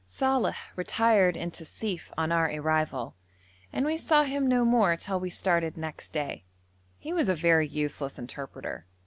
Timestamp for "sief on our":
1.63-2.47